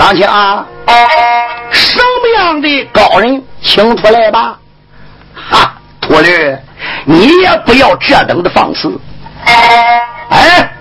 [0.00, 0.64] 当前啊，
[1.70, 4.58] 什么样的高人，请出来吧。
[5.34, 6.56] 哈，秃驴，
[7.04, 8.98] 你也不要这等的放肆。
[9.44, 10.72] 哎，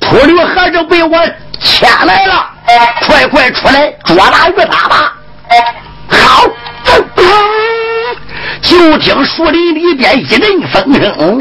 [0.00, 1.16] 秃驴和尚被我
[1.60, 2.50] 牵来了，
[3.06, 5.14] 快快出来捉拿于他吧。
[6.08, 6.44] 好，
[8.60, 10.40] 就听树林里边一阵
[10.72, 11.40] 风声，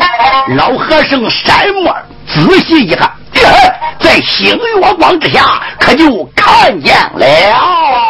[0.55, 1.91] 老和尚山木
[2.28, 3.12] 仔细一看，
[4.00, 8.09] 在星月光之下，可就看见了。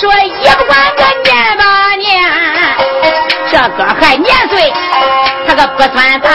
[0.00, 2.08] 说一管个念吧念，
[3.50, 4.72] 这个还年岁，
[5.46, 6.30] 他可不算大。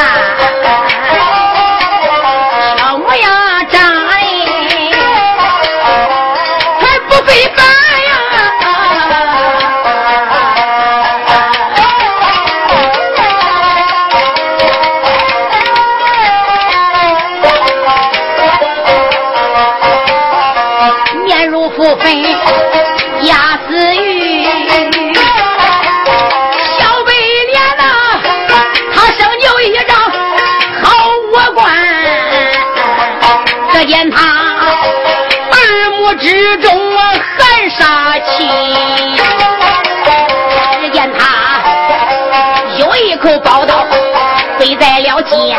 [45.15, 45.57] 了肩，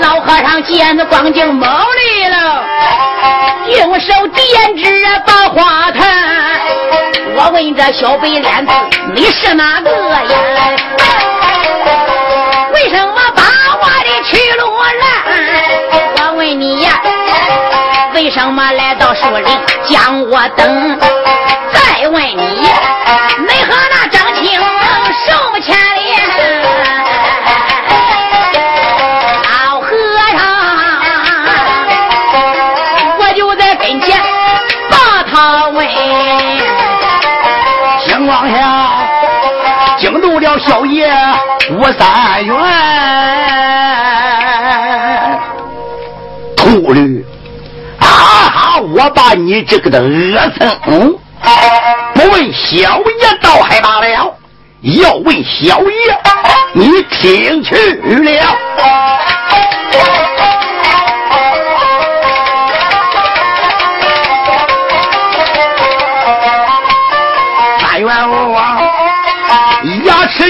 [0.00, 2.64] 老和尚见那光景猛烈了，
[3.78, 6.00] 用手点指把花坛。
[7.34, 8.72] 我问这小白脸子，
[9.14, 10.38] 你是哪个呀？
[12.74, 13.42] 为什么把
[13.78, 14.64] 我的去路
[15.00, 15.04] 拦？
[16.16, 17.00] 我问你呀，
[18.14, 19.46] 为什么来到树林
[19.86, 20.98] 将我等？
[21.72, 22.66] 再问你，
[23.46, 24.58] 没和那张青
[25.26, 25.76] 受牵
[41.98, 42.54] 三元，
[46.56, 47.24] 秃驴
[47.98, 48.78] 啊！
[48.94, 51.16] 我把你这个的恶僧，
[52.14, 54.36] 不问小爷倒还罢了，
[54.80, 56.18] 要问小爷，
[56.72, 58.56] 你听去了。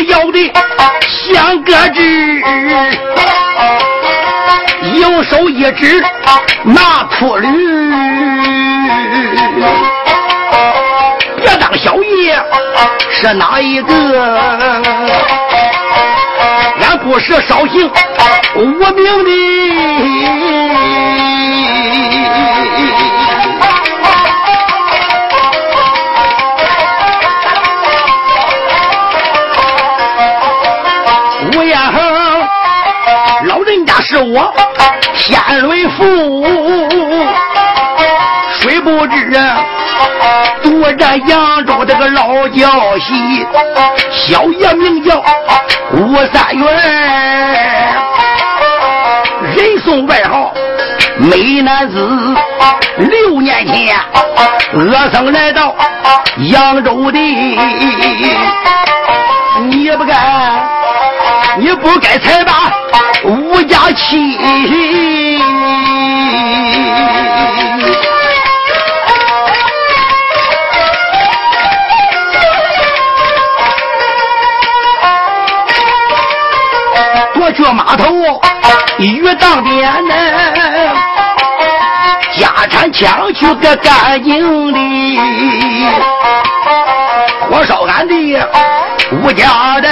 [0.06, 0.52] 要的
[1.08, 2.42] 像个纸，
[4.94, 6.02] 右手一指
[6.64, 7.48] 拿秃驴，
[11.36, 12.42] 别当小爷
[13.10, 14.40] 是哪一个？
[16.80, 17.90] 俺不是绍兴
[18.54, 19.30] 无名的。
[34.04, 34.52] 是我
[35.14, 36.44] 天伦父，
[38.58, 39.64] 谁不知啊？
[40.62, 43.46] 读着扬州这个老教习，
[44.10, 45.22] 小爷名叫
[45.92, 46.66] 吴三元，
[49.54, 50.52] 人送外号
[51.18, 52.34] 美男子。
[52.98, 53.96] 六年前，
[54.74, 55.74] 恶僧来到
[56.50, 57.18] 扬州的，
[59.68, 60.14] 你也不该，
[61.58, 62.72] 你不该踩把。
[63.24, 64.38] 吴家妻，
[77.40, 78.12] 我去码头
[78.98, 80.14] 鱼当边呢，
[82.36, 84.78] 家产抢去个干净的，
[87.48, 88.14] 火烧俺的
[89.12, 89.88] 吴家的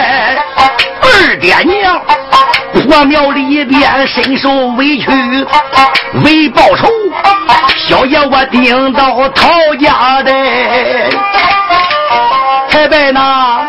[1.02, 2.00] 二爹娘。
[2.72, 5.06] 火庙里边深受委屈，
[6.24, 6.88] 为报仇，
[7.76, 10.32] 小爷我顶到陶家的，
[12.68, 13.60] 才拜那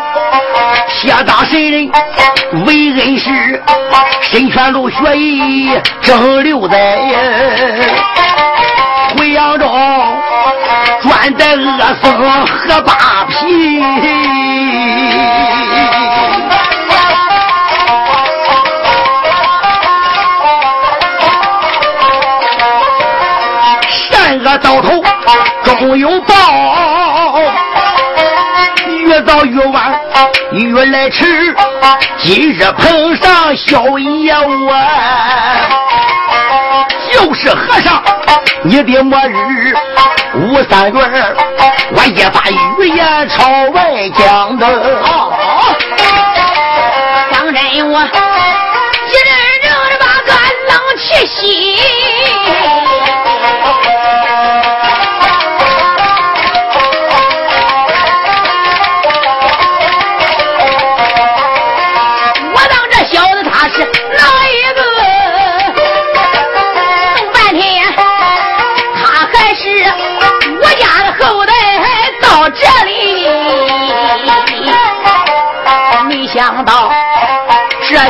[0.88, 1.90] 谢大神人
[2.64, 3.62] 为恩师，
[4.22, 5.70] 身全路学艺
[6.00, 6.98] 正留在
[9.16, 9.66] 回扬州，
[11.22, 13.80] 穿戴恶僧和扒皮，
[24.10, 25.00] 善恶到头
[25.62, 26.34] 终有报，
[29.06, 29.94] 越早越晚
[30.50, 31.54] 越来迟，
[32.18, 34.88] 今日碰上宵夜晚。
[37.12, 38.02] 就是和尚，
[38.64, 39.72] 你的末日
[40.34, 41.36] 吴三元，
[41.94, 44.66] 我也把语言朝外讲的。
[47.30, 48.02] 方真我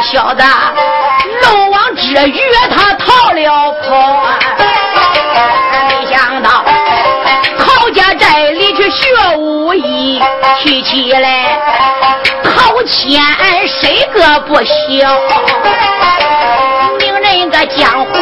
[0.00, 0.43] 小子
[1.43, 2.41] 漏网之鱼
[2.75, 4.39] 他逃了跑啊！
[5.89, 6.65] 没想到
[7.59, 10.21] 考家寨里去学武艺，
[10.59, 11.59] 提起来
[12.43, 13.23] 陶谦
[13.69, 14.73] 谁个不小？
[16.99, 18.12] 名人个江湖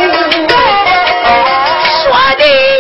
[1.87, 2.80] 说的。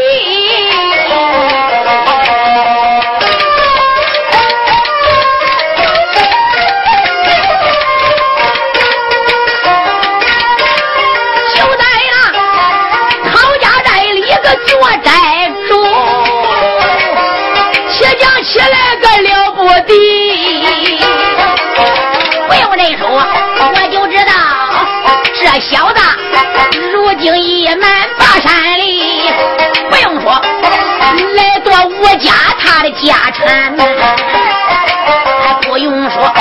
[27.21, 29.31] 如今已满巴山里。
[29.91, 30.33] 不用说，
[31.37, 31.71] 来夺
[32.01, 33.77] 我家他的家产。
[33.77, 36.33] 还不用说，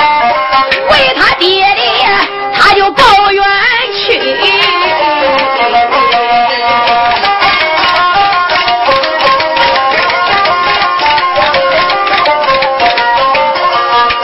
[0.89, 1.81] 为他爹的
[2.53, 3.43] 他就抱怨
[3.93, 4.21] 去。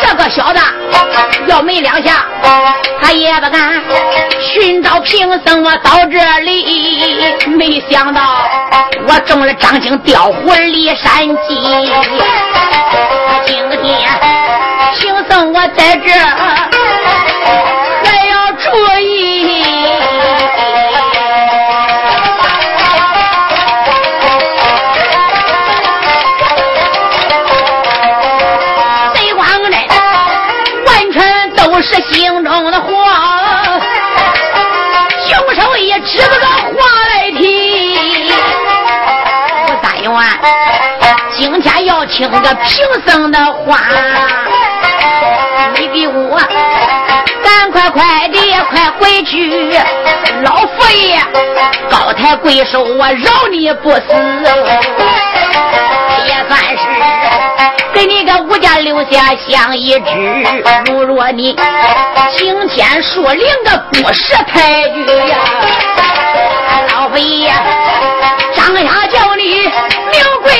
[0.01, 0.59] 这个小子
[1.47, 2.25] 要没两下，
[3.01, 3.83] 他也不敢
[4.61, 5.63] 寻找贫僧。
[5.63, 8.21] 我到这里，没想到
[9.07, 11.59] 我中了张京调虎离山计。
[13.45, 14.09] 今天
[14.95, 16.09] 贫僧我在这
[42.15, 43.77] 听个贫僧的话，
[45.77, 46.39] 你给我
[47.43, 48.39] 赶快快的
[48.69, 49.77] 快回去，
[50.41, 51.19] 老佛爷
[51.91, 54.01] 高抬贵手，我饶你不死。
[56.25, 56.77] 也算是
[57.93, 60.09] 给你个吴家留下香一支。
[60.85, 61.53] 如若你
[62.31, 65.37] 青天树林个不识抬举呀，
[66.93, 67.53] 老佛爷
[68.55, 70.53] 张下叫你刘贵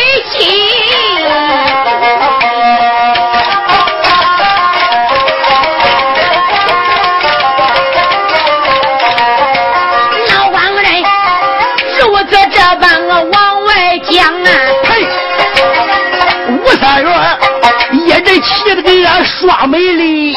[19.25, 20.31] 双美丽，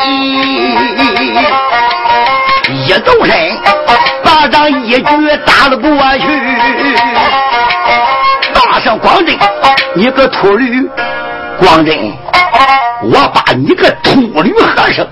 [2.87, 3.59] 一走身，
[4.25, 5.03] 巴掌一举
[5.45, 6.27] 打了过去。
[8.55, 9.37] 大声光真，
[9.95, 10.89] 你个秃驴，
[11.59, 12.11] 光真，
[13.03, 15.07] 我把你个秃驴喝上，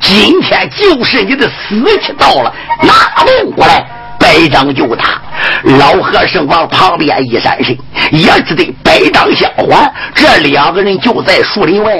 [0.00, 2.50] 今天就是你的死期到了，
[2.82, 3.86] 拿命过来！
[4.30, 5.20] 白掌就打，
[5.64, 7.76] 老和尚往旁边一闪身，
[8.12, 9.92] 也只得白掌相还。
[10.14, 11.92] 这两个人就在树林外，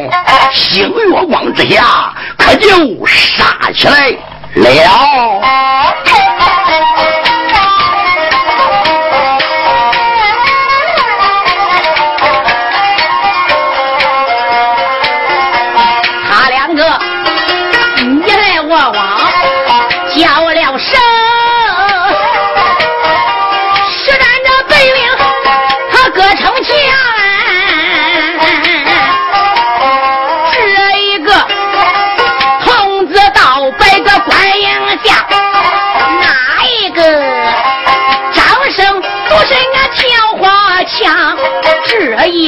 [0.52, 2.68] 星月光之下，可就
[3.04, 5.90] 杀起来了。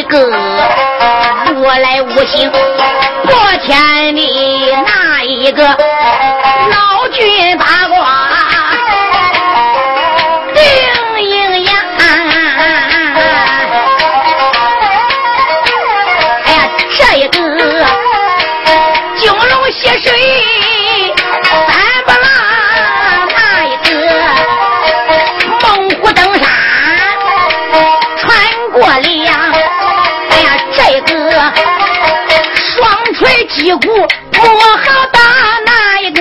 [0.02, 0.18] 一个
[1.60, 5.64] 我来无形破天的那一个
[33.78, 35.20] 不好打
[35.64, 36.20] 那一个，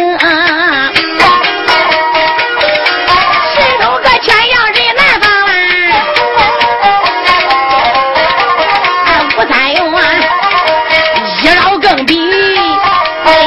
[3.53, 5.49] 伸手个全阳人难防啊！
[9.37, 10.01] 吴三勇啊，
[11.41, 12.13] 一招更比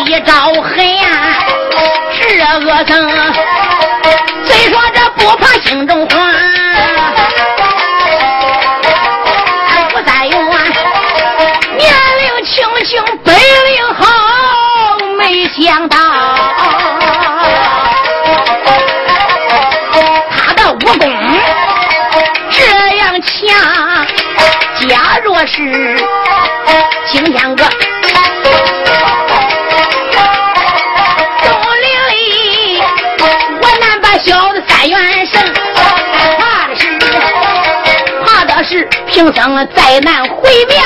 [0.06, 1.06] 一招狠呀！
[2.12, 2.92] 这恶僧
[4.44, 6.73] 虽说这不怕心中慌。
[25.36, 25.56] 我是
[27.10, 27.64] 青天哥
[31.42, 31.50] 东
[31.82, 32.80] 陵里，
[33.60, 35.42] 我难把小的三元胜。
[36.38, 36.86] 怕的是，
[38.24, 40.83] 怕的是平生再难回面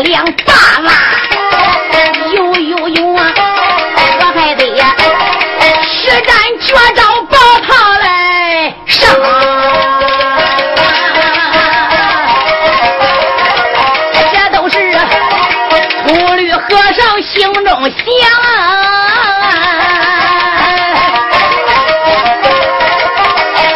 [0.00, 0.52] 量，爸
[0.84, 0.90] 爸，
[2.34, 3.32] 有有有啊！
[4.20, 4.94] 我还得呀，
[5.82, 8.74] 实战绝招保他来。
[8.86, 9.16] 上，
[14.32, 14.76] 这都是
[16.06, 16.60] 秃驴和
[16.92, 17.98] 尚心中想。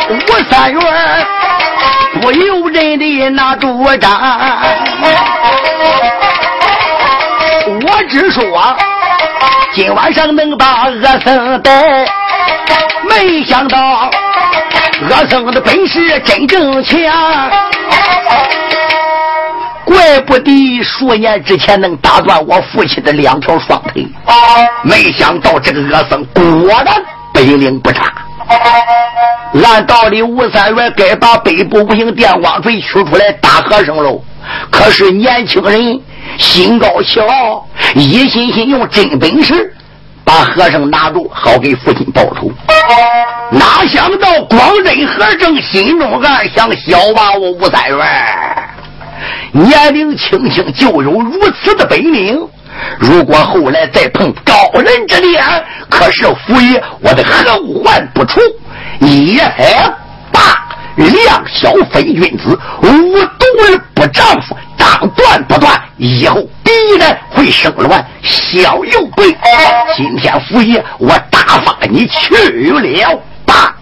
[0.08, 0.14] 吴
[0.50, 0.80] 三元
[2.20, 4.10] 不由人的那主张，
[8.12, 8.44] 只说
[9.72, 12.06] 今晚上能把恶僧带，
[13.08, 14.10] 没想到。
[15.08, 17.00] 恶僧的本事真正强，
[19.86, 24.06] 怪不得数年之前能打断我父亲的两条双腿，
[24.82, 26.44] 没想到这个恶僧果
[26.84, 26.94] 然
[27.32, 28.12] 本领不差。
[29.64, 34.22] 按道理，吴三元该把北部无形电光锤取出来打和尚喽。
[34.70, 35.98] 可是年轻人
[36.38, 39.74] 心高气傲，一心心用真本事。
[40.24, 42.48] 把和尚拿住，好给父亲报仇。
[43.50, 48.06] 哪想到光真和尚心中暗想：小娃我吴三元，
[49.50, 52.40] 年龄轻轻就有如此的本领。
[52.98, 55.44] 如果后来再碰高人之脸，
[55.90, 58.40] 可是父爷我的后患不除。
[59.00, 59.92] 一害
[60.30, 60.40] 爸
[60.94, 63.18] 量小非君子，无
[63.94, 64.56] 不丈夫。
[64.76, 68.04] 当断不断，以后必然会生乱。
[68.22, 69.36] 小右贵，
[69.96, 73.74] 今天府爷我打发你去了吧。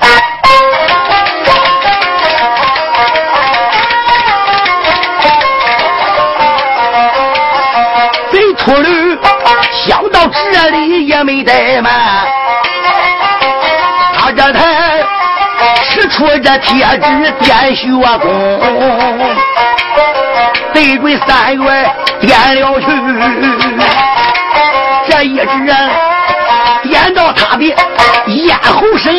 [8.31, 9.19] 贼秃驴
[9.87, 10.21] 想到
[10.53, 11.93] 这里也没怠慢，
[14.15, 14.70] 他这才
[16.09, 17.89] 出这铁指点穴
[18.19, 18.29] 功。
[20.73, 21.91] 对准三元
[22.21, 22.87] 点了去，
[25.09, 25.45] 这一指
[26.85, 27.65] 点到他的
[28.27, 29.13] 咽喉声！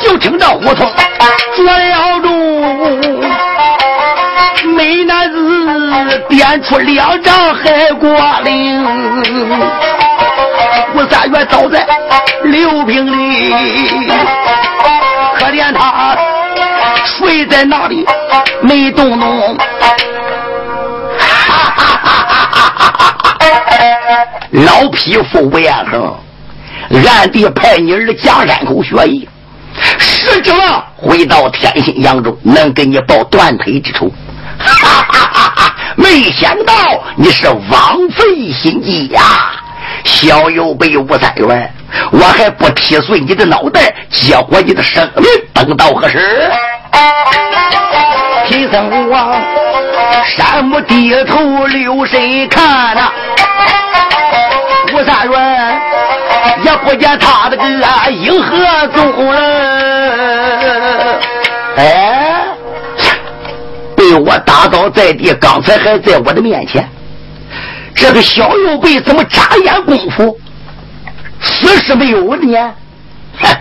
[0.00, 0.92] 就听到胡同
[6.62, 8.08] 出两张海国
[8.44, 8.84] 令。
[10.94, 11.86] 吴三元倒在
[12.44, 13.52] 六平里，
[15.34, 16.16] 可怜他
[17.04, 18.06] 睡在那里
[18.62, 19.56] 没动动。
[21.18, 21.26] 哈
[21.76, 21.96] 哈
[22.88, 23.14] 哈
[24.52, 26.14] 老匹夫吴彦恒，
[27.06, 29.28] 暗地派你儿蒋山口学艺，
[29.98, 34.10] 实指望回到天心扬州能给你报断腿之仇。
[34.58, 35.25] 哈 哈
[35.96, 36.74] 没想到
[37.16, 39.20] 你是枉费心机呀！
[40.04, 41.72] 小有被吴三元
[42.10, 46.18] 我还不踢碎你的脑袋，结果你的生命，等到何时？
[48.46, 49.40] 贫僧王，
[50.24, 53.10] 山木低头留神看呐，
[54.92, 55.80] 吴三元
[56.62, 57.64] 也不见他的个
[58.12, 61.20] 银河踪了。
[61.76, 62.25] 哎，
[64.18, 66.88] 我打倒在地，刚才还在我的面前。
[67.94, 70.38] 这个小右辈怎么眨眼功夫
[71.40, 72.74] 死是没有了呢？
[73.40, 73.56] 哼，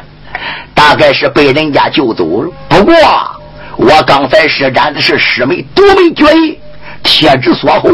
[0.73, 2.51] 大概是被人家救走了。
[2.67, 2.93] 不过
[3.77, 6.59] 我刚才施展的是师妹独门绝艺，
[7.03, 7.89] 铁之锁喉，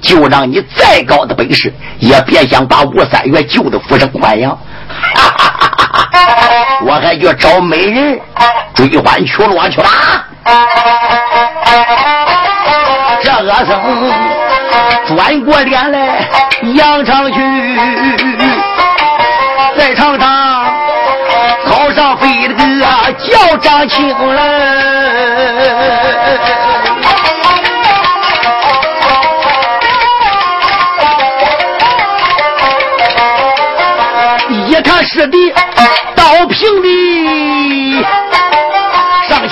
[0.00, 4.58] 就让你再高的本事，也别想把吴三元救的浮生欢阳。
[4.88, 6.80] 哈哈哈哈哈！
[6.86, 8.18] 我还去找美人
[8.74, 9.86] 追欢去落去了。
[13.22, 13.70] 这阿僧。
[15.06, 16.28] 转过脸来，
[16.74, 17.40] 扬长去，
[19.76, 20.66] 在场上
[21.68, 22.60] 草上飞了个
[23.12, 24.42] 叫张青来。
[34.66, 35.54] 一看师弟
[36.14, 36.88] 刀平地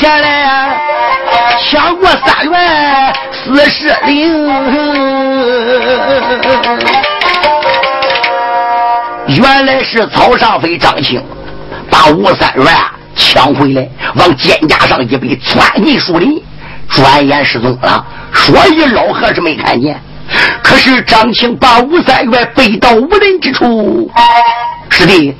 [0.04, 0.78] 前来，
[1.58, 3.14] 抢过三元。
[3.32, 4.46] 四十零，
[9.28, 11.24] 原来是草上飞张青
[11.90, 12.66] 把吴三元
[13.16, 16.38] 抢回来，往肩胛上一背，窜进树林，
[16.90, 18.04] 转眼失踪了。
[18.30, 19.98] 说一老和尚没看见，
[20.62, 24.10] 可是张青把吴三元背到无人之处。
[24.90, 25.34] 师弟，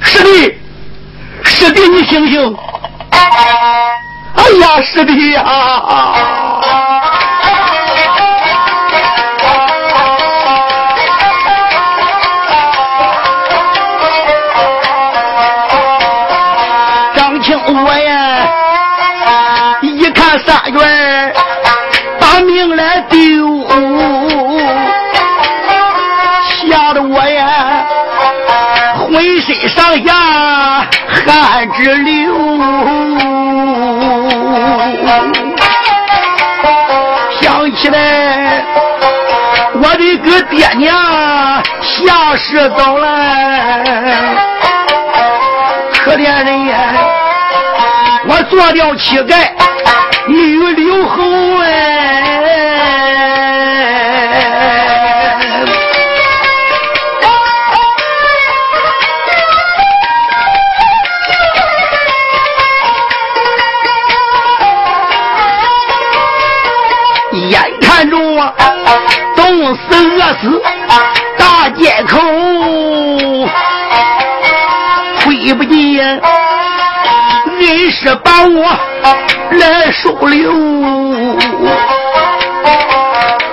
[0.00, 0.54] 师弟，
[1.44, 2.56] 师弟，你醒醒！
[4.36, 5.42] 哎呀，师弟呀！
[17.14, 21.34] 张青我呀，一看三元
[22.20, 23.66] 把命来丢，
[26.44, 27.84] 吓得我呀
[28.98, 30.14] 浑身上下
[31.26, 32.15] 汗直流。
[40.78, 43.06] 娘下世走了，
[46.04, 46.76] 可怜人呀，
[48.28, 49.48] 我做掉乞丐。
[50.28, 51.22] 女留侯
[70.34, 70.62] 死
[71.38, 72.18] 大街口，
[75.20, 75.98] 推不进，
[77.60, 78.78] 硬是把我。
[79.48, 80.52] 来收留，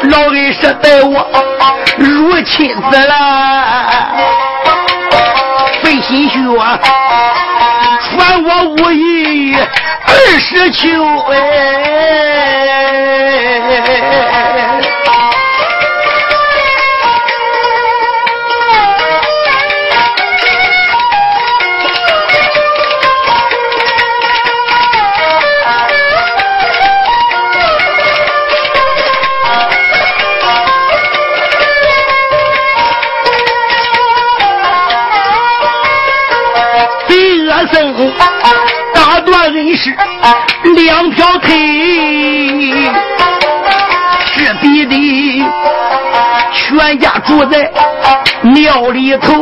[0.09, 1.23] 老恩师待我
[1.97, 3.13] 如亲子了，
[5.81, 6.39] 费心血
[8.09, 10.81] 传我武艺二十秋
[11.31, 11.35] 哎。
[39.75, 39.95] 是
[40.75, 41.49] 两条腿，
[44.25, 45.43] 是逼的
[46.51, 47.71] 全家住在
[48.41, 49.33] 庙里头，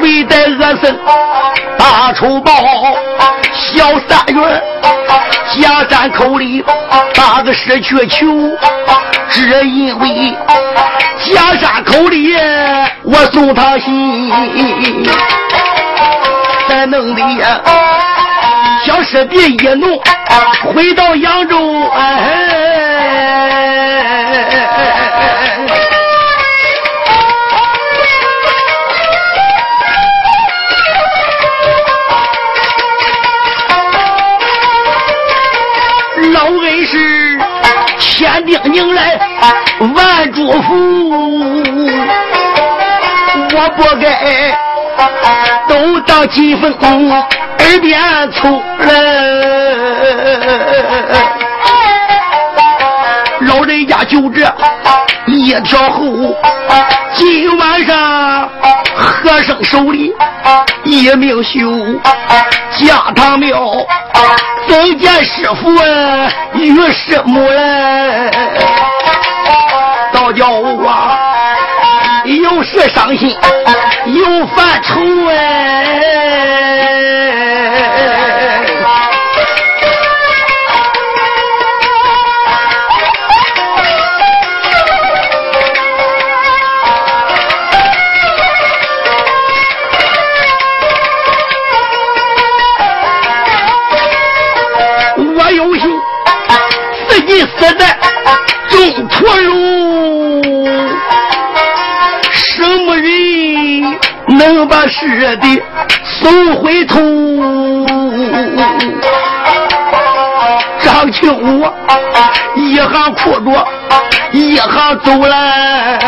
[0.00, 0.96] 为得恶僧
[1.76, 2.52] 大仇报，
[3.52, 4.62] 小三元
[5.60, 6.64] 家山口里
[7.14, 8.26] 把个失去求，
[9.30, 10.36] 只因为
[11.18, 12.36] 家山口里。
[13.02, 14.30] 我送他信，
[16.68, 17.60] 才弄的呀，
[18.84, 20.02] 小师弟一怒
[20.74, 21.56] 回到扬州，
[21.96, 23.25] 哎
[38.46, 39.18] 千叮咛来
[39.80, 40.66] 万嘱咐。
[43.48, 44.56] 我不该
[45.68, 46.72] 都当金凤
[47.10, 48.00] 耳边
[48.32, 48.86] 粗了，
[53.40, 54.40] 老人家就这
[55.26, 56.36] 一条后，
[57.14, 58.48] 今晚上
[58.94, 60.14] 和尚手里
[60.84, 61.60] 一名绣
[62.78, 63.86] 家堂庙，
[64.68, 65.70] 再见师傅
[66.54, 68.30] 与师母来，
[70.12, 71.18] 倒叫我
[72.24, 73.36] 有时伤心，
[74.06, 75.34] 有犯愁哎。
[97.66, 97.98] 现在
[98.68, 100.68] 中途路，
[102.30, 103.98] 什么人
[104.28, 105.62] 能把尸的
[106.04, 106.96] 送回头？
[110.78, 111.66] 张庆武
[112.54, 113.66] 一行哭着，
[114.30, 115.98] 一行走来，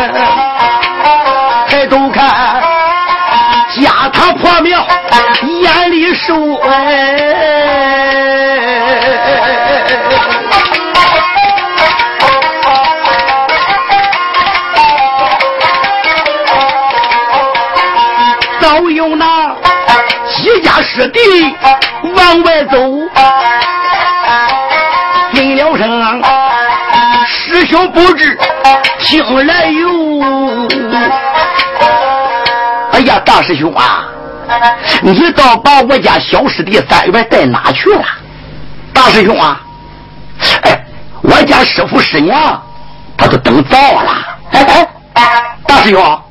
[1.67, 2.63] 抬头看
[3.75, 4.87] 家堂破庙，
[5.43, 7.48] 眼里受哎。
[20.99, 21.19] 几家师弟
[22.03, 22.77] 往外走，
[25.33, 26.21] 问了声
[27.25, 28.37] 师兄不知
[28.99, 29.87] 听来有。
[32.91, 34.05] 哎呀，大师兄啊，
[35.01, 38.03] 你倒把我家小师弟三元带哪去了？
[38.93, 39.61] 大师兄啊，
[40.63, 40.85] 哎，
[41.21, 42.61] 我家师傅师娘
[43.17, 44.11] 他都等早了。
[44.51, 46.21] 哎哎，大师兄，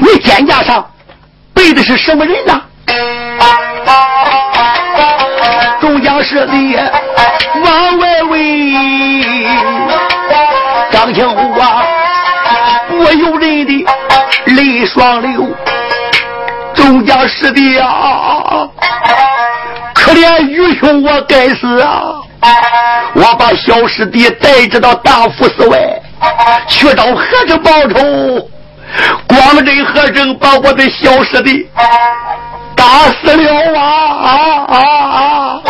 [0.00, 0.84] 你肩胛上。
[1.54, 2.60] 背的是什么人呐？
[5.80, 6.76] 众将士弟
[7.64, 9.46] 往外围，
[10.90, 11.82] 张庆武啊，
[12.88, 13.86] 不由人的
[14.46, 15.46] 泪双流。
[16.74, 18.68] 众将士弟啊，
[19.94, 22.14] 可怜愚兄我该死啊！
[23.14, 25.78] 我把小师弟带着到大佛寺外，
[26.68, 28.48] 去找和尚报仇。
[29.26, 31.68] 光真和尚把我的小师弟
[32.88, 33.84] 打死了啊！
[34.16, 34.28] 啊
[34.66, 34.76] 啊
[35.12, 35.60] 啊！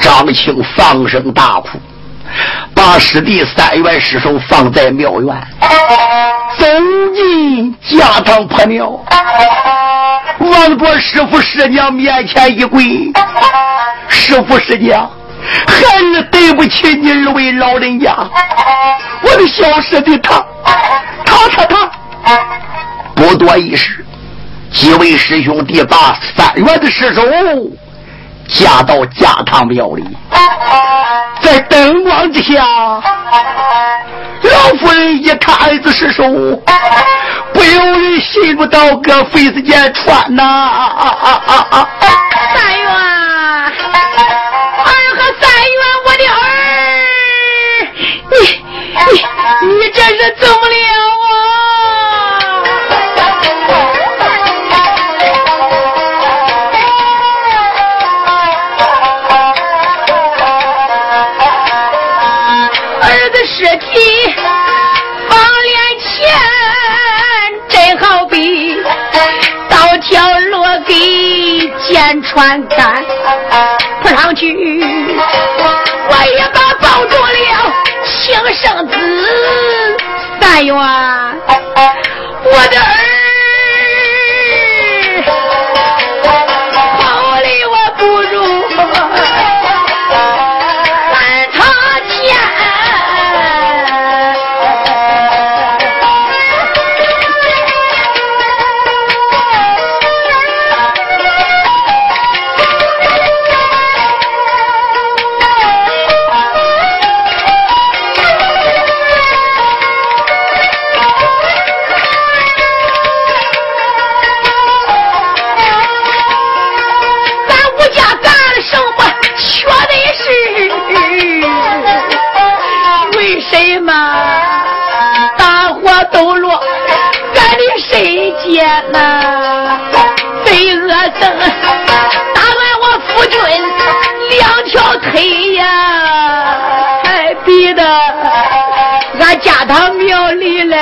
[0.00, 1.78] 张青放声大哭，
[2.74, 5.28] 把师弟三元尸首放在庙院，
[6.58, 6.66] 走
[7.14, 8.90] 进家堂破庙，
[10.40, 13.12] 望着师傅师娘面前一跪，
[14.08, 15.08] 师傅师娘。
[15.68, 18.16] 孩儿对不起你二位老人家，
[19.22, 20.44] 我的小师弟他，
[21.24, 21.88] 他他他，
[23.14, 24.04] 不多一时，
[24.72, 27.22] 几位师兄弟把三元的尸首
[28.48, 30.04] 架到家堂庙里，
[31.40, 33.00] 在灯光之下，老
[34.80, 36.24] 夫人一看儿子尸首，
[37.52, 41.88] 不由人心如刀割，肺子间穿呐啊啊啊啊。
[42.54, 42.82] 三元。
[49.04, 49.10] 你
[49.66, 51.11] 你这是怎么了
[70.12, 73.02] 要落给剑穿干，
[74.02, 74.54] 扑上去
[76.08, 77.72] 我也把抱住了。
[78.04, 78.92] 亲生子，
[80.40, 83.21] 三元，我的儿。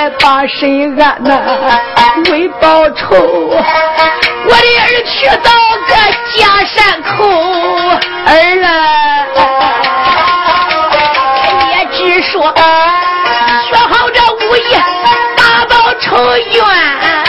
[0.00, 1.38] 来把谁安呐，
[2.30, 3.58] 为报仇，我
[4.48, 5.50] 的儿去到
[5.86, 5.92] 个
[6.34, 7.28] 假山口，
[8.24, 8.66] 儿啊，
[11.68, 12.40] 也只说。
[13.68, 14.58] 学好这武艺，
[15.36, 17.19] 打到仇怨。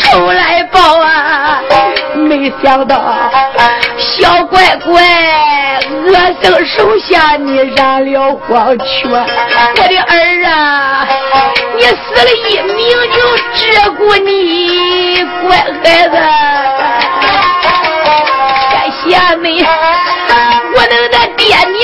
[0.00, 1.60] 仇来报啊！
[2.14, 3.14] 没想到
[3.96, 5.02] 小乖乖。
[5.88, 9.16] 恶僧手下你染了黄泉，我
[9.88, 11.06] 的儿啊，
[11.76, 12.76] 你死了一命
[13.12, 13.16] 就
[13.54, 13.60] 只
[13.92, 16.14] 顾你，乖孩子，
[18.70, 19.06] 感谢
[19.42, 19.46] 你，
[20.74, 21.80] 我能的爹娘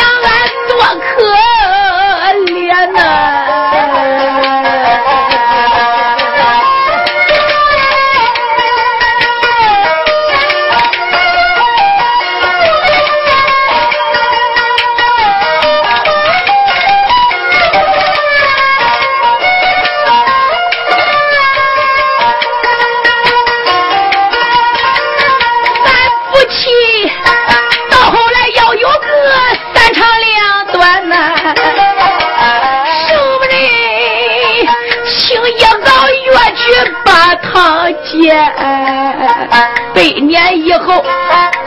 [40.35, 41.05] 年以后，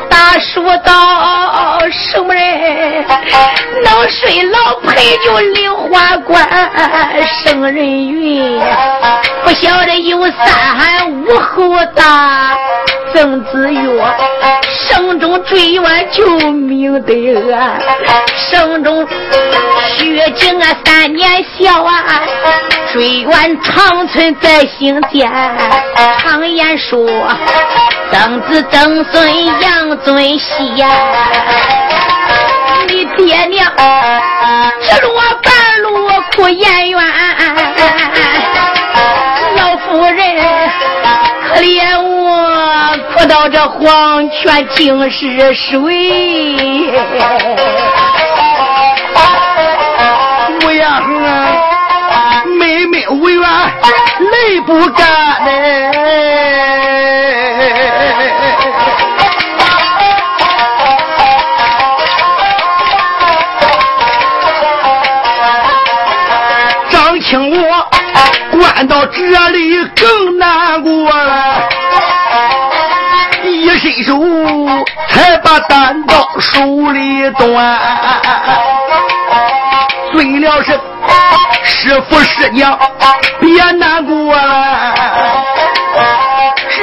[0.09, 0.93] 大叔到
[3.83, 6.47] 能睡老陪就灵花观
[7.43, 8.59] 生人云，
[9.43, 12.57] 不晓得有三五后大。
[13.13, 13.81] 曾子曰：
[14.89, 17.79] 生中追远救命的啊，
[18.35, 19.07] 生中
[19.95, 22.21] 虚惊啊三年笑啊，
[22.91, 25.31] 追远长存在心间。
[26.19, 27.07] 常言说，
[28.11, 30.87] 曾子曾孙养尊息呀，
[33.17, 33.69] 爹娘
[34.79, 35.07] 指路
[35.41, 36.99] 半路苦言怨，
[39.55, 40.15] 老夫人
[41.47, 42.15] 可怜我。
[43.13, 45.73] 哭到这黄泉尽是水，
[50.61, 51.01] 无言啊，
[52.59, 53.41] 妹妹无缘，
[54.31, 55.05] 泪不干
[55.45, 56.66] 嘞。
[69.07, 71.69] 这里更难过了。
[73.43, 74.13] 一伸手
[75.09, 77.79] 才把单刀手里端，
[80.11, 80.79] 醉了声
[81.63, 82.77] 师傅师娘，
[83.39, 84.93] 别难过了。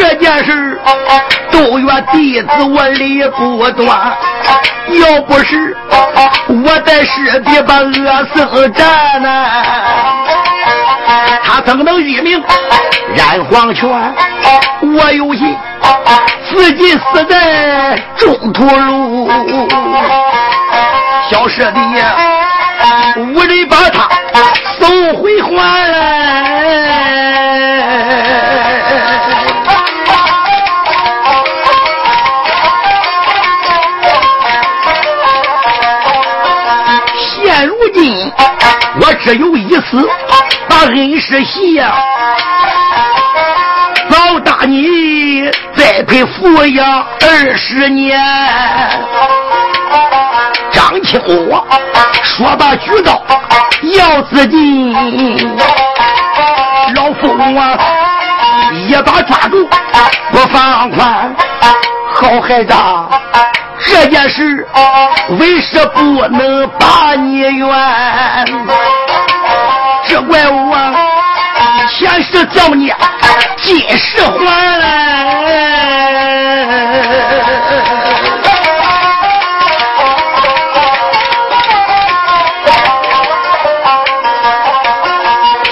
[0.06, 0.78] 这件事
[1.50, 4.12] 都怨弟子我理不断，
[5.00, 5.74] 要不是
[6.46, 9.46] 我在师弟把恶僧斩呢，
[11.42, 12.38] 他怎能遇命
[13.16, 13.88] 染黄泉？
[14.82, 15.56] 我有心。
[16.50, 19.26] 自己死在中途路，
[21.30, 22.14] 小师弟呀，
[39.24, 40.06] 只有一死，
[40.68, 41.82] 把恩师谢。
[44.10, 48.20] 老大，你栽培抚养二十年。
[50.70, 51.66] 张青我
[52.22, 53.22] 说罢举刀
[53.96, 54.92] 要自尽，
[56.94, 57.78] 老夫啊
[58.86, 59.66] 一把抓住
[60.30, 61.34] 不放宽。
[62.12, 62.74] 好孩子，
[63.86, 64.66] 这件事
[65.38, 67.68] 为什不能把你冤？
[70.06, 70.76] 这怪我
[71.88, 72.94] 前世造孽。
[73.56, 74.84] 今世还来，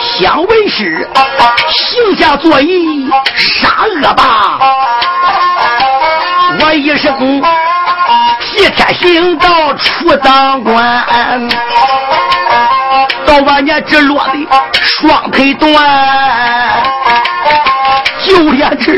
[0.01, 1.07] 想为师
[1.69, 4.59] 行下作揖，杀恶霸。
[6.61, 7.43] 我一生
[8.83, 11.05] 天行道出当官，
[13.27, 15.73] 到晚年只落得双腿断。
[18.25, 18.93] 就连这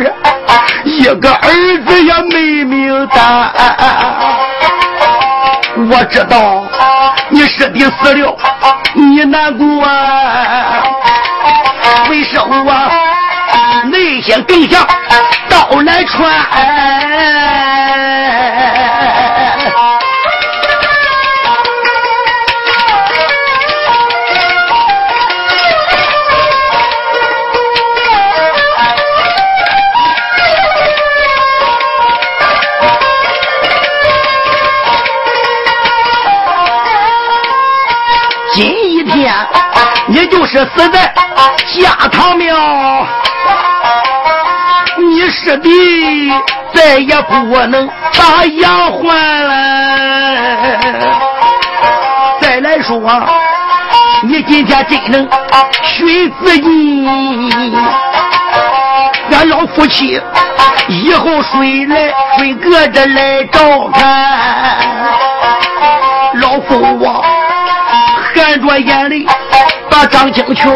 [0.85, 1.51] 一个儿
[1.87, 3.53] 子也没命担，
[5.91, 6.65] 我知道
[7.29, 8.37] 你师弟死了，
[8.95, 9.87] 你难过，
[12.11, 12.91] 为什么
[13.85, 14.87] 内心更像
[15.49, 16.31] 刀来穿？
[40.29, 41.13] 就是死在
[41.67, 42.57] 下堂庙，
[44.99, 45.71] 你师弟
[46.73, 47.35] 再也不
[47.67, 49.51] 能把羊还了。
[52.41, 53.01] 再来说，
[54.23, 55.29] 你今天真能
[55.83, 57.09] 寻自己，
[59.33, 60.21] 俺老夫妻
[60.89, 64.03] 以后谁来谁搁着来照看？
[66.35, 67.25] 老夫我
[68.35, 69.27] 含着眼泪。
[69.91, 70.67] 把张清劝，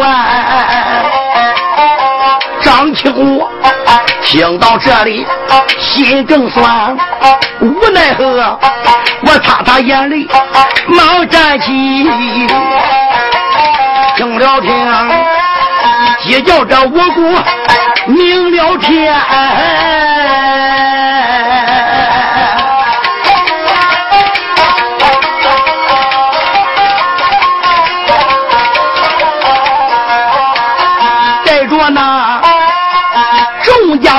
[2.62, 3.50] 张清我
[4.22, 5.26] 听到这里
[5.80, 6.96] 心更酸，
[7.60, 8.56] 无奈何，
[9.22, 10.28] 我擦擦眼泪，
[10.86, 12.08] 忙站起，
[14.14, 14.70] 听了听，
[16.26, 17.36] 也叫这五谷
[18.06, 19.12] 明了天。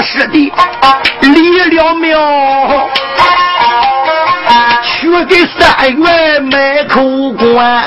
[0.02, 0.52] 师弟
[1.22, 2.90] 离了庙，
[4.84, 7.02] 去给三元买口
[7.38, 7.84] 棺。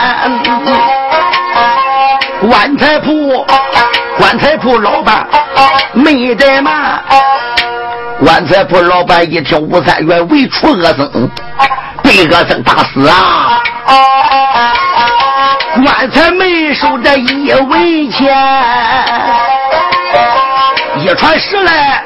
[2.41, 3.47] 棺材铺，
[4.19, 5.27] 棺材铺老板
[5.93, 7.03] 没怠慢。
[8.25, 11.31] 棺材铺老板一听吴三元为出恶僧，
[12.03, 13.63] 被恶僧打死啊！
[15.85, 18.33] 棺材没收这一文钱。
[21.03, 22.01] 一传十来，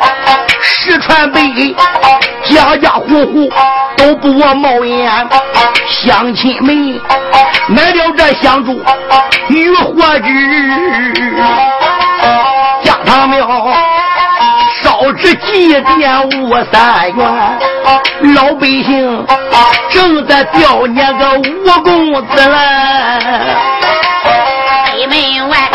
[0.62, 1.38] 十传百，
[2.44, 3.52] 家家户户
[3.94, 5.28] 都不冒烟。
[5.86, 6.98] 乡亲们
[7.68, 8.82] 买了这香烛
[9.48, 11.36] 与火纸，
[12.82, 13.46] 家堂庙
[14.82, 17.18] 烧纸祭奠吴三元。
[18.34, 19.26] 老百姓
[19.90, 21.42] 正在吊念个吴
[21.82, 22.56] 公子嘞。
[25.06, 25.65] 门外。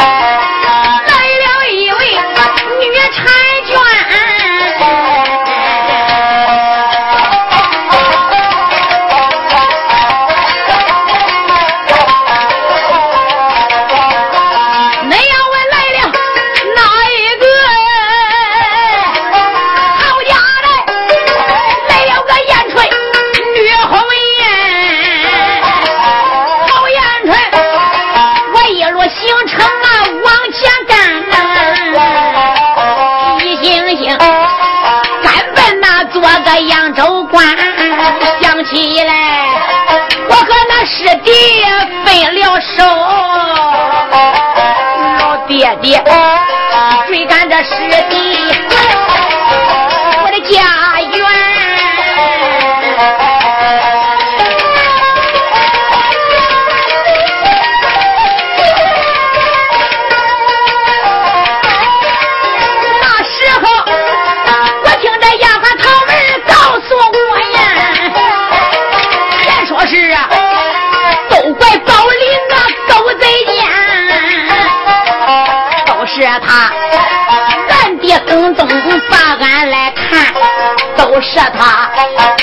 [81.34, 81.90] 是他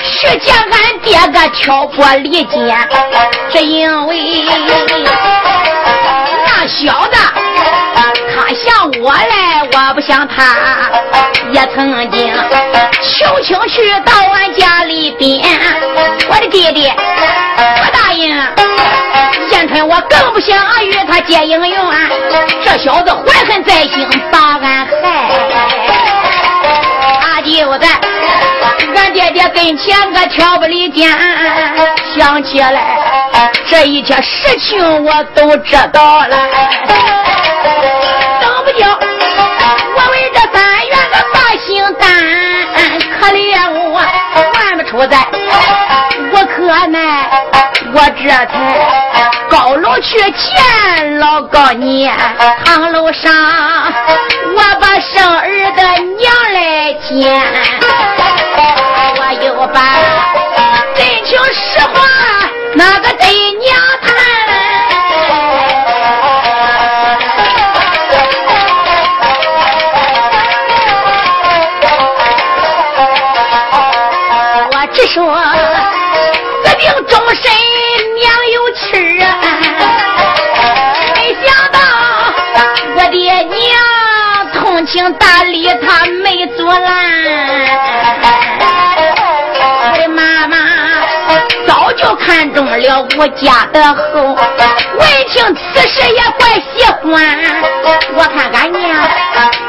[0.02, 2.88] 去见俺爹个挑拨离间，
[3.52, 4.44] 只因为
[6.46, 7.16] 那小子
[8.34, 10.56] 他想我来，我不想他，
[11.52, 12.32] 也曾经
[13.02, 15.42] 求情去到俺家里边，
[16.30, 16.90] 我的弟弟
[17.82, 18.34] 不答应。
[19.50, 21.78] 燕春，我更不想与他结姻缘。
[22.64, 24.88] 这小子怀恨在心，把俺害。
[27.20, 27.88] 他就在
[28.94, 31.08] 俺爹爹跟前个挑拨离间。
[32.16, 36.36] 想起来这一切事情，我都知道了。
[38.40, 42.06] 等不叫我为这三元个把心担，
[43.20, 43.38] 可怜
[43.90, 44.00] 我
[44.54, 45.16] 还不出在，
[46.32, 46.98] 我可奈
[47.98, 48.48] 我这才。
[49.50, 52.16] 高楼去见老高年，
[52.64, 55.82] 堂楼上我把生儿的
[56.16, 57.42] 娘来见，
[59.16, 59.76] 我又把
[60.94, 61.94] 真情实话
[62.74, 64.06] 那个对娘谈。
[74.70, 75.24] 我只说，
[84.88, 86.84] 情大理，他没阻拦。
[89.60, 90.56] 我的妈妈
[91.66, 94.34] 早就看中了我家的后，
[94.98, 97.04] 闻听此事也怪喜欢。
[98.14, 99.08] 我看俺娘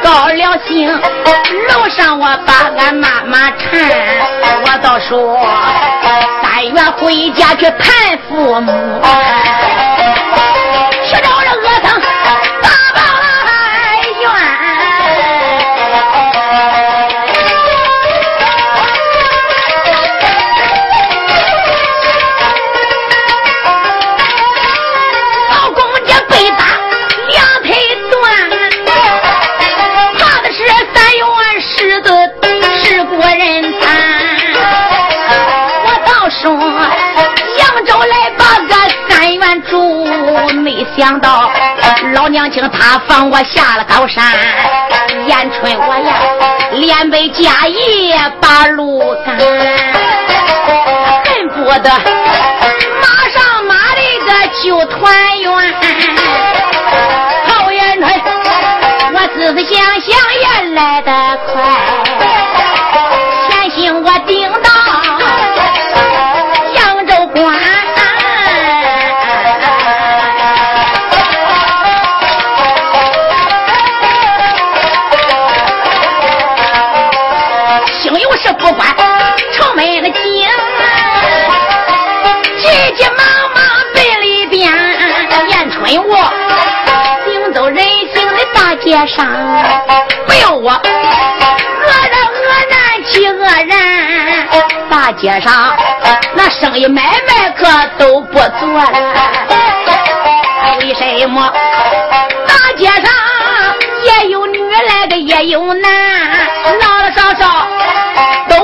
[0.01, 3.91] 高了兴，楼上我把俺妈妈缠，
[4.63, 5.37] 我倒说
[6.41, 8.71] 但愿回家去谈父母。
[40.97, 41.51] 想到
[42.13, 44.23] 老娘亲她放我下了高山，
[45.25, 46.13] 延春我呀
[46.73, 49.37] 连背家业把路赶，
[51.25, 51.89] 恨不得
[53.01, 54.29] 马上马的个
[54.61, 55.49] 就团圆。
[57.47, 58.09] 好延春，
[59.13, 60.09] 我思思想想
[60.41, 61.11] 也来得
[61.47, 61.61] 快，
[85.97, 86.15] 我
[87.25, 87.77] 行走人
[88.13, 89.25] 行的大街上
[90.25, 90.79] 不要我，恶
[92.11, 93.71] 人恶人欺恶人。
[94.89, 95.75] 大街上
[96.35, 97.65] 那生意买卖可
[97.97, 98.91] 都不做了。
[100.79, 101.51] 为什么？
[102.47, 103.03] 大街上
[104.03, 105.91] 也有女来的，也有男，
[106.79, 107.67] 老老少少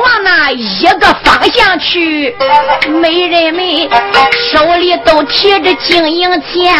[0.06, 2.36] 往那一个方向去。
[3.02, 3.90] 没人没
[4.52, 6.74] 手里都提着金银钱，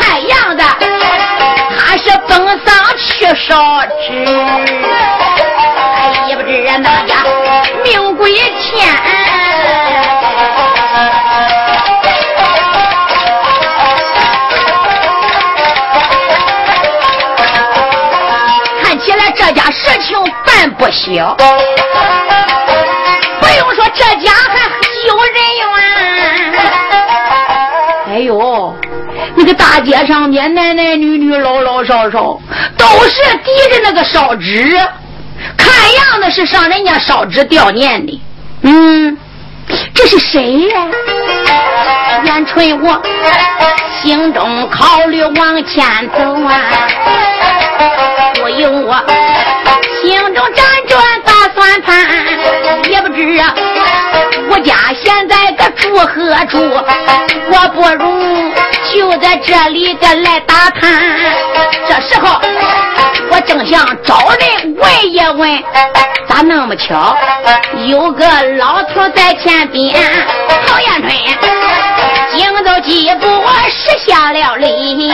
[0.00, 0.64] 看样子。
[1.78, 4.12] 他是奔丧去烧纸，
[6.28, 7.24] 也不知哪家
[7.84, 9.27] 命归天。
[19.58, 21.36] 家事情办不小，
[23.40, 24.54] 不用说这家还
[25.08, 25.66] 有人缘。
[28.08, 28.72] 哎呦！
[29.34, 32.38] 那个大街上面，男男女女、老老少少，
[32.76, 34.78] 都是提着那个烧纸，
[35.56, 38.22] 看样子是上人家烧纸吊念的。
[38.62, 39.18] 嗯，
[39.92, 40.86] 这是谁呀？
[42.22, 43.02] 元春，我
[44.00, 46.60] 心中考虑往前走啊，
[48.40, 48.94] 不由我
[50.00, 52.06] 心中辗转打算盘，
[52.88, 53.52] 也不知啊。
[54.50, 56.56] 我家现在个住何处？
[57.50, 58.52] 我不如
[58.92, 61.18] 就在这里个来打探。
[61.88, 62.40] 这时候
[63.30, 65.62] 我正想找人问一问，
[66.28, 67.16] 咋那么巧？
[67.86, 68.24] 有个
[68.56, 69.94] 老头在前边。
[70.66, 71.10] 陶延春，
[72.36, 73.26] 惊走几步，
[73.68, 75.12] 识下了礼，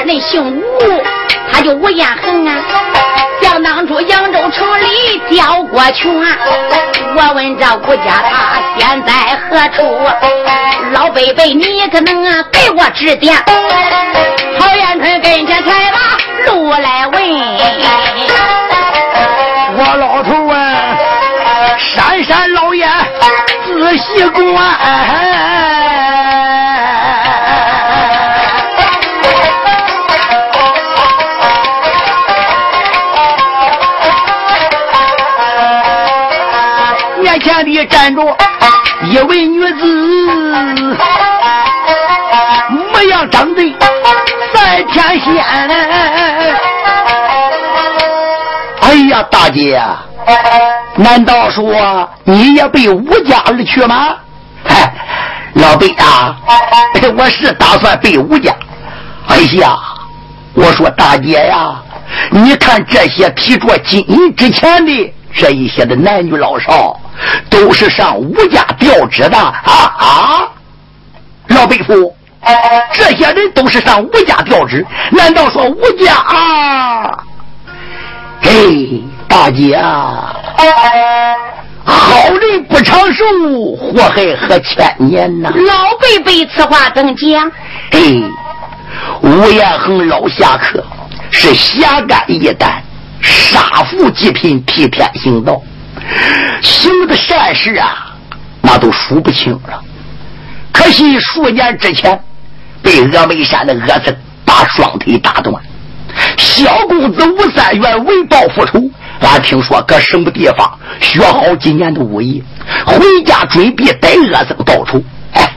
[0.00, 0.62] 人姓吴，
[1.52, 2.54] 他就吴彦恒啊。
[3.40, 6.10] 想当初扬州城里调过权，
[7.14, 9.12] 我问这吴家他现在
[9.50, 9.82] 何处？
[10.92, 13.34] 老伯伯，你可能啊给我指点。
[14.58, 15.98] 陶元春跟前才把
[16.46, 17.22] 路来问，
[19.76, 20.56] 我老头啊，
[21.78, 22.86] 山山老爷
[23.66, 25.81] 仔细观。
[37.42, 38.22] 前的站着
[39.10, 40.96] 一位女子，
[42.70, 43.62] 模样长得
[44.54, 45.44] 赛天仙。
[48.80, 49.82] 哎呀，大姐，
[50.94, 54.14] 难道说你也被吴家而去吗？
[54.64, 54.92] 嗨，
[55.54, 56.36] 老辈啊，
[57.16, 58.54] 我是打算背吴家。
[59.26, 59.76] 哎呀，
[60.54, 61.74] 我说大姐呀，
[62.30, 66.96] 你看这些提着金银之钱的这一些的男女老少，
[67.50, 70.48] 都是上吴家调职的啊啊！
[71.48, 72.14] 老辈夫，
[72.92, 77.10] 这些人都是上吴家调职，难道说吴家啊？
[78.40, 80.34] 嘿，大姐啊，
[81.84, 83.24] 好人不长寿，
[83.76, 85.50] 祸害何千年呐！
[85.50, 87.52] 老辈辈此话怎讲？
[87.90, 88.22] 嘿。
[89.22, 90.84] 吴彦恒老侠客
[91.30, 92.82] 是侠肝义胆，
[93.20, 95.60] 杀富济贫，替天行道，
[96.62, 98.12] 行的善事啊，
[98.60, 99.82] 那都数不清了。
[100.72, 102.18] 可惜数年之前
[102.82, 105.54] 被峨眉山的恶僧把双腿打断，
[106.36, 108.82] 小公子吴三元为报复仇，
[109.20, 112.42] 俺听说搁什么地方学好几年的武艺，
[112.86, 115.02] 回家准备带恶僧报仇。
[115.32, 115.54] 哎，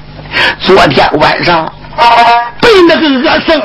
[0.59, 1.71] 昨天晚上。
[2.61, 3.61] 被那个恶僧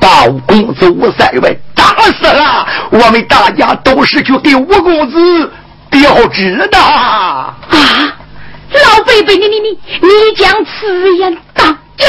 [0.00, 5.52] 把五公子吴三元打死了，我们大家都是去给吴公子
[5.90, 7.54] 标志的啊！
[7.70, 12.08] 老贝贝，你你你你将此言当真？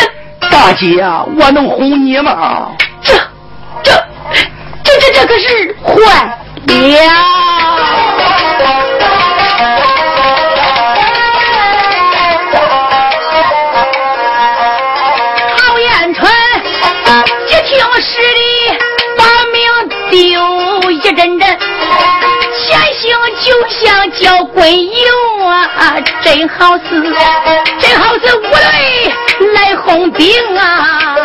[0.50, 2.70] 大姐啊，我能哄你吗？
[3.02, 3.14] 这
[3.84, 3.92] 这
[4.84, 5.94] 这这这可是坏
[6.66, 7.35] 了！
[23.86, 27.02] 就像叫鬼游啊，真好似
[27.80, 29.14] 真好似五雷
[29.54, 30.28] 来轰顶
[30.58, 31.16] 啊，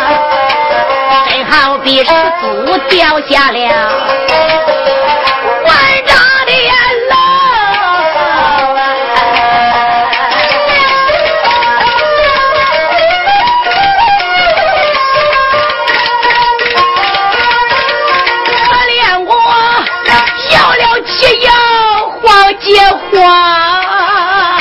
[1.31, 2.11] 真好比石
[2.43, 4.60] 柱掉下了。
[22.71, 24.61] 野花，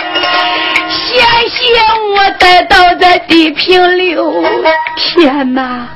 [0.90, 1.62] 谢谢
[2.16, 4.44] 我带到的地平流，
[4.96, 5.88] 天哪，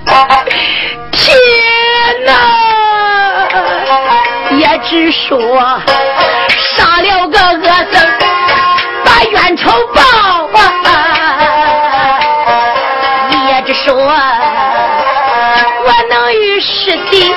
[1.11, 1.35] 天
[2.23, 2.31] 哪，
[4.57, 5.81] 也只说
[6.75, 7.95] 杀了个恶僧，
[9.03, 10.01] 把冤仇报
[10.53, 10.61] 啊，
[13.49, 17.33] 也只说我能与师弟，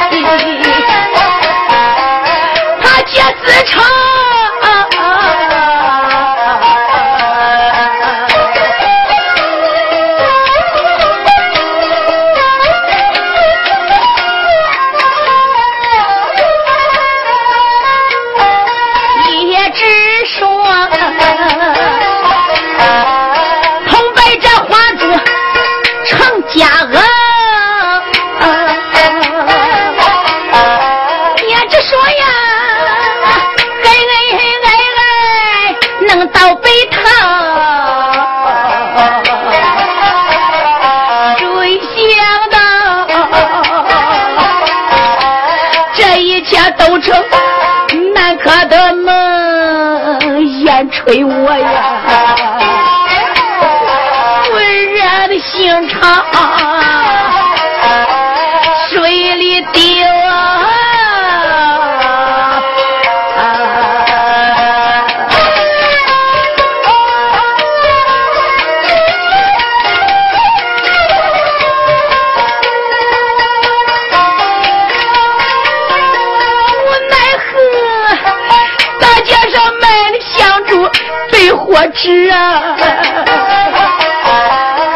[82.06, 82.62] 是啊，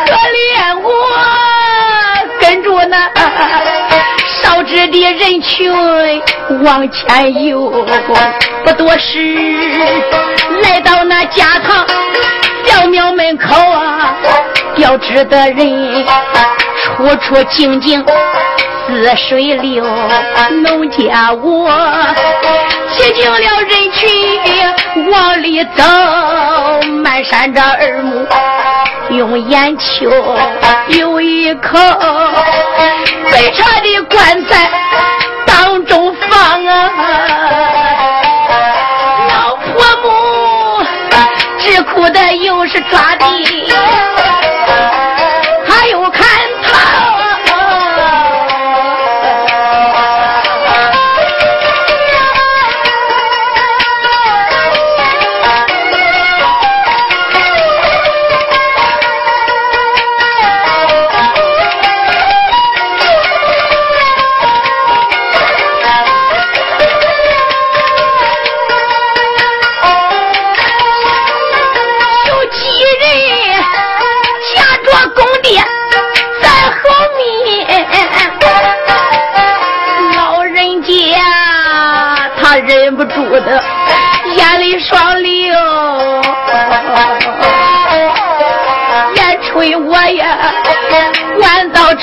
[0.07, 0.89] 可怜我
[2.41, 3.11] 跟着那
[4.41, 5.73] 烧纸的人群
[6.63, 7.69] 往前游，
[8.65, 9.35] 不多时
[10.63, 11.85] 来到那家堂
[12.65, 14.15] 小庙门口啊，
[14.77, 16.07] 吊纸的人
[16.81, 18.07] 处处静静
[18.91, 19.85] 似水流，
[20.63, 21.71] 农家我，
[22.93, 25.85] 挤进了人群往里走，
[27.03, 28.27] 满山着耳目，
[29.11, 30.11] 用眼球
[30.89, 31.79] 有一口
[33.31, 34.71] 被惨的棺材
[35.47, 36.91] 当中放啊，
[39.29, 40.85] 老婆母
[41.59, 43.70] 只哭的又是抓地。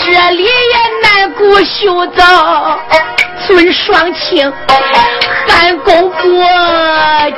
[0.06, 0.50] 这里也
[1.04, 2.80] 难顾修造
[3.46, 4.52] 尊双亲，
[5.48, 6.44] 汉公公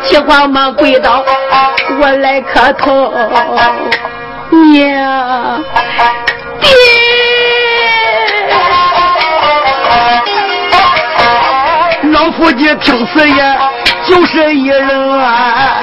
[0.03, 1.23] 急慌忙跪倒，
[1.99, 3.13] 我来磕头，
[4.51, 5.63] 娘
[6.59, 6.69] 爹，
[12.11, 13.57] 老夫妻听此言，
[14.07, 15.81] 就是一人啊，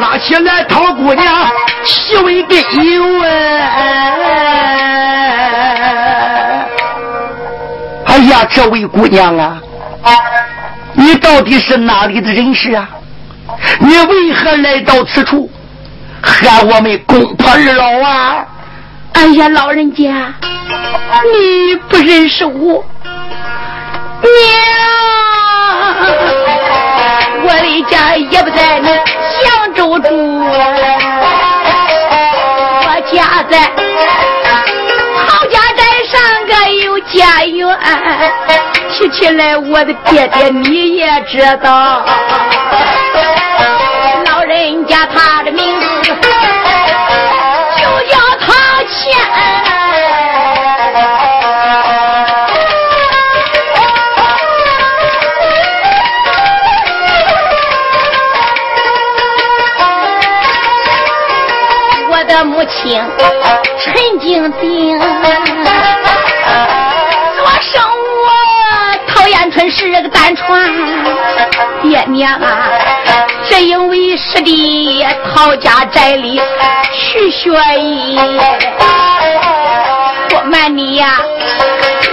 [0.00, 1.46] 拉起来讨姑娘，
[1.84, 2.62] 席位给
[3.00, 4.01] 问。
[8.32, 9.60] 呀，这位姑娘啊，
[10.94, 12.88] 你到底是哪里的人士啊？
[13.78, 15.50] 你为何来到此处，
[16.22, 18.46] 喊我们公婆二老啊？
[19.12, 22.82] 哎呀，老人家，你不认识我，
[24.22, 24.32] 娘，
[27.44, 28.88] 我的家也不在那
[29.44, 30.08] 襄州住，
[38.92, 42.04] 提起来，我的爹爹你也知道，
[44.26, 46.14] 老人家他的名字就
[48.10, 48.54] 叫唐
[48.86, 49.16] 谦。
[62.10, 63.02] 我的母亲
[63.78, 65.00] 陈静静。
[69.74, 70.70] 是个单传，
[71.80, 72.68] 爹娘啊，
[73.44, 76.38] 只因为师弟逃家寨里
[76.92, 77.50] 去学
[77.80, 78.20] 艺，
[80.28, 81.22] 不瞒你呀，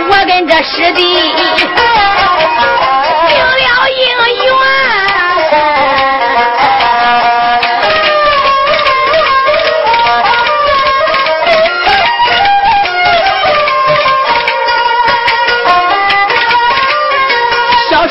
[0.10, 1.04] 我跟这师弟
[3.28, 4.00] 定了姻
[4.46, 4.50] 缘。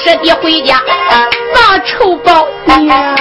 [0.05, 0.81] 舍弟回家
[1.55, 3.17] 把仇报娘，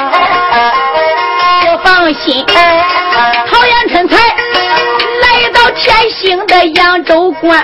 [1.66, 2.46] 我放心。
[2.48, 7.62] 陶阳春才来到天兴的扬州关，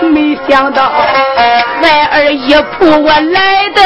[0.00, 0.92] 没想到
[1.82, 3.82] 孩儿一扑我来的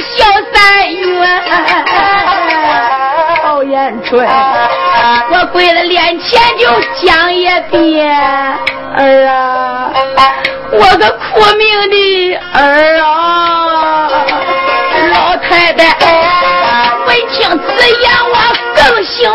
[0.00, 1.44] 小三元。
[3.42, 4.26] 曹延春，
[5.30, 6.66] 我跪在脸前就
[7.06, 8.10] 讲一遍，
[8.96, 9.90] 儿啊，
[10.72, 11.94] 我个苦命的
[12.54, 12.58] 儿
[13.02, 14.08] 啊，
[15.12, 15.84] 老太太
[17.06, 17.56] 闻听此
[18.00, 18.34] 言，我
[18.74, 19.30] 更心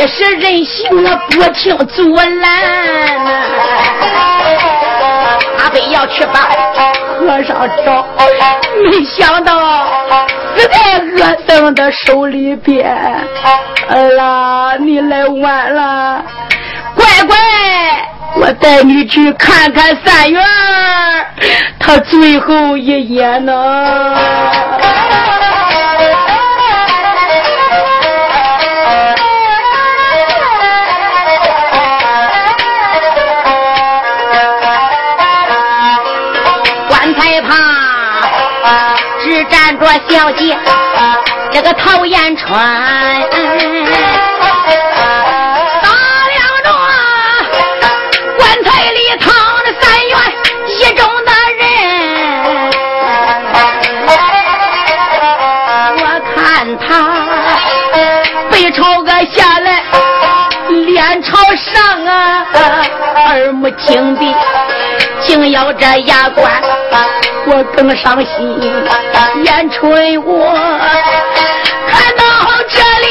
[0.00, 2.32] 也是任性啊，不听阻拦，
[5.58, 6.48] 阿飞要去把
[7.18, 8.06] 和尚找，
[8.82, 9.84] 没想到
[10.56, 12.96] 死在恶僧的手里边。
[13.90, 16.24] 儿啊，你来晚了，
[16.94, 17.36] 乖乖。
[18.36, 20.42] 我带你去看看三元
[21.78, 23.52] 他最后一眼呢。
[40.10, 40.58] 小姐
[41.52, 42.50] 这个陶言川
[45.80, 45.88] 打
[46.28, 46.68] 量着
[48.36, 49.32] 棺材里躺
[49.64, 50.18] 着三元
[50.66, 51.62] 一中的人。
[55.96, 56.02] 我
[56.34, 56.88] 看他
[58.50, 59.84] 背朝个下来
[60.86, 62.44] 脸朝上啊
[63.26, 64.34] 耳目紧闭
[65.20, 66.50] 竟咬着牙关
[67.46, 68.60] 我更伤心。
[69.68, 70.56] 春我
[71.88, 72.22] 看到
[72.68, 73.06] 这里，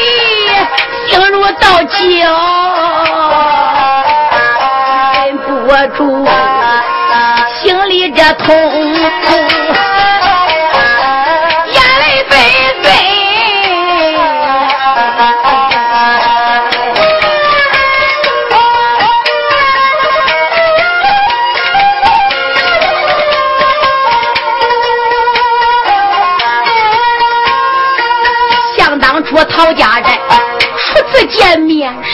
[1.06, 1.98] 心如刀绞，
[5.14, 6.26] 忍不住
[7.62, 8.48] 心里这痛。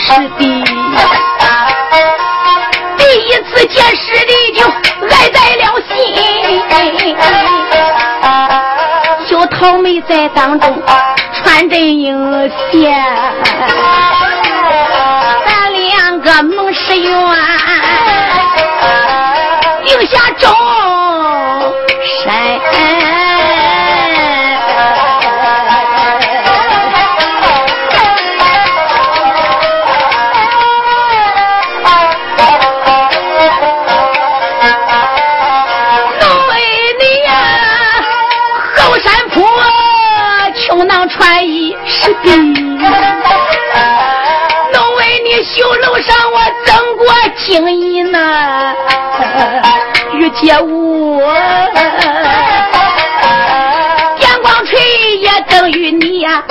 [0.07, 0.39] 是的，
[2.97, 4.59] 第一次见时的就
[5.05, 5.93] 爱在了心。
[9.25, 10.81] 小桃妹在当中
[11.33, 12.15] 穿针引
[12.71, 13.05] 线，
[15.45, 17.11] 咱两个盟誓愿，
[19.85, 20.49] 定下终
[50.47, 51.21] 遇见我，
[54.21, 54.79] 阳光吹
[55.17, 56.41] 也等于你呀，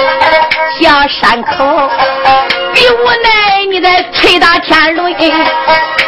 [0.79, 1.91] 下山口，
[2.75, 5.15] 比无奈你在捶打天伦，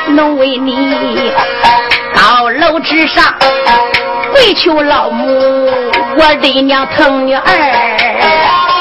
[0.08, 1.32] 能为你
[2.14, 3.24] 高楼之上
[4.34, 5.70] 跪求老母，
[6.18, 8.77] 我的娘疼女儿。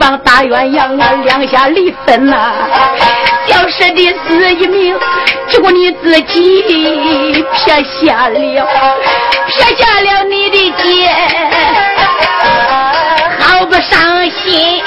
[0.00, 2.54] 帮大鸳鸯啊，两下离分呐。
[3.44, 4.96] 消失的是一命，
[5.46, 8.38] 只顾你自己撇下了，
[9.46, 11.10] 撇下了你的姐，
[13.40, 14.82] 好不伤心。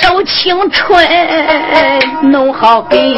[0.00, 1.06] 守青春，
[2.30, 3.16] 弄好比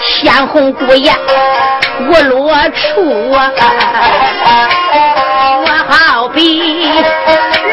[0.00, 1.16] 鲜红姑娘
[2.08, 3.52] 无落处啊，
[5.62, 6.82] 我好比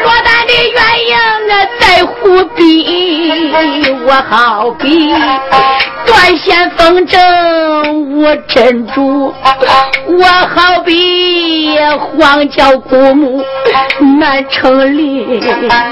[0.02, 0.78] 落单的鸳
[1.10, 1.14] 鸯
[1.50, 2.60] 啊，在湖边，
[4.06, 5.14] 我好比。
[6.06, 7.16] 断线风筝
[7.92, 9.34] 无珍珠，
[10.06, 10.92] 我好比
[11.98, 13.42] 荒郊古墓
[14.20, 15.40] 难成林，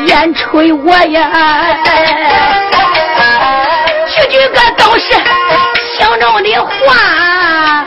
[0.07, 1.31] 烟吹我呀，
[4.09, 7.85] 句句个都是心中的话，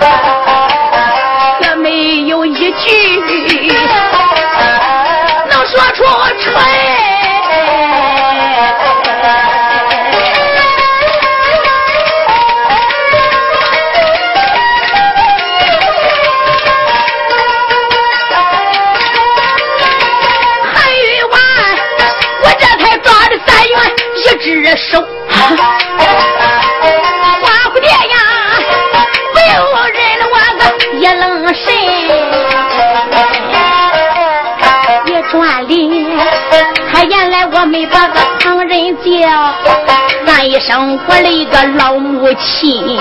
[40.72, 42.98] 生活了一个老母亲，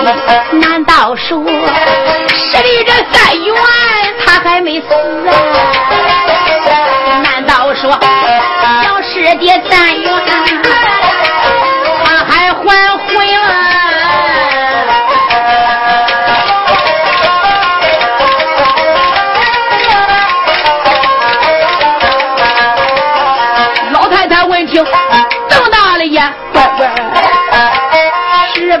[0.59, 1.41] 难道说
[2.27, 3.55] 十里这三元
[4.25, 4.87] 他还没死？
[7.23, 7.97] 难道说
[8.83, 10.11] 小师弟三元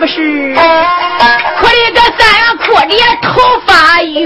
[0.01, 0.55] 不是？
[0.55, 4.19] 哭的个三元哭的头发晕。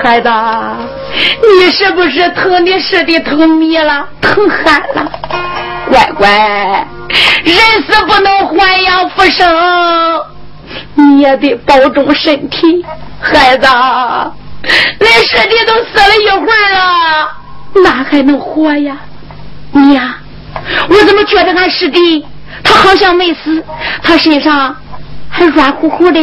[0.00, 0.28] 孩子，
[1.58, 5.10] 你是不是疼你师弟疼迷了，疼憨了？
[5.90, 6.86] 乖乖，
[7.42, 7.56] 人
[7.88, 10.22] 死不能还阳复生，
[10.94, 12.86] 你也得保重身体。
[13.20, 17.28] 孩子，恁师弟都死了一会儿了，
[17.82, 18.96] 哪还能活呀？
[19.72, 20.18] 你呀，
[20.88, 22.24] 我怎么觉得俺师弟
[22.62, 23.62] 他好像没死，
[24.02, 24.74] 他身上
[25.30, 26.20] 还软乎乎的，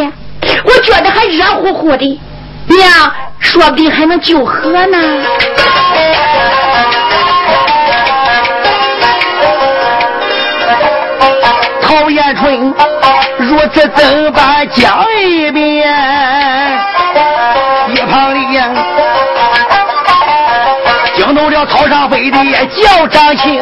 [0.63, 2.21] 我觉得还热乎乎的。
[2.67, 4.97] 娘，说不定还能救活呢。
[11.81, 12.73] 陶延春
[13.39, 15.87] 如此怎般讲一遍？
[17.91, 18.69] 一旁的呀
[21.15, 23.59] 惊动了草上飞的叫张青。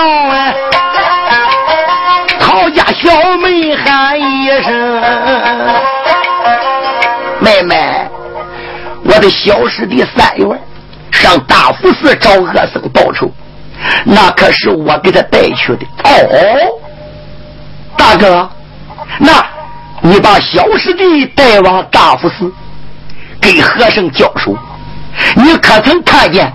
[2.38, 5.02] 陶家小妹喊一声，
[7.40, 8.10] 妹妹，
[9.06, 10.62] 我的小师弟三元
[11.10, 13.32] 上大佛寺找恶僧报仇，
[14.04, 15.86] 那可是我给他带去的。
[16.04, 16.12] 哦，
[17.98, 18.50] 大哥，
[19.20, 19.42] 那
[20.02, 22.52] 你把小师弟带往大佛寺，
[23.40, 24.58] 给和尚教书，
[25.36, 26.52] 你可曾看见？”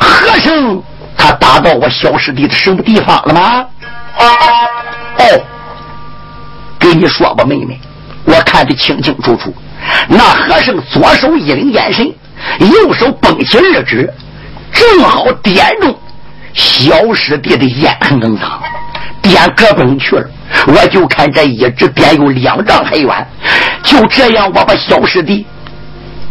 [0.00, 0.82] 和尚，
[1.18, 3.66] 他打到我小师弟的什么地方了吗？
[5.18, 5.24] 哦，
[6.78, 7.78] 给你说吧，妹妹，
[8.24, 9.52] 我看得清清楚楚。
[10.08, 12.06] 那和尚左手一领眼神，
[12.60, 14.08] 右手绷起二指，
[14.72, 15.94] 正好点中
[16.54, 18.62] 小师弟的眼横更脏，
[19.20, 20.30] 点胳膊去了。
[20.66, 23.26] 我就看这一指点有两丈还远，
[23.82, 25.44] 就这样，我把小师弟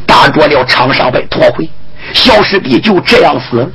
[0.06, 1.70] 打着了场上被拖回。
[2.14, 3.70] 小师弟就这样死了。